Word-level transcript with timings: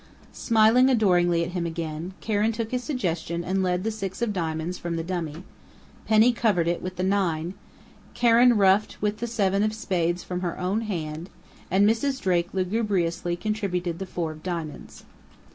Smiling 0.33 0.89
adoringly 0.89 1.43
at 1.45 1.51
him 1.51 1.67
again, 1.67 2.15
Karen 2.21 2.51
took 2.51 2.71
his 2.71 2.83
suggestion 2.83 3.43
and 3.43 3.61
led 3.61 3.83
the 3.83 3.91
six 3.91 4.19
of 4.23 4.33
Diamonds 4.33 4.79
from 4.79 4.95
the 4.95 5.03
dummy; 5.03 5.43
Penny 6.07 6.31
covered 6.31 6.67
it 6.67 6.81
with 6.81 6.95
the 6.95 7.03
nine; 7.03 7.53
Karen 8.15 8.57
ruffed 8.57 8.99
with 8.99 9.17
the 9.19 9.27
seven 9.27 9.61
of 9.61 9.75
Spades 9.75 10.23
from 10.23 10.41
her 10.41 10.57
own 10.59 10.81
hand, 10.81 11.29
and 11.69 11.87
Mrs. 11.87 12.19
Drake 12.19 12.49
lugubriously 12.51 13.35
contributed 13.35 13.99
the 13.99 14.07
four 14.07 14.31
of 14.31 14.41
Diamonds. 14.41 15.03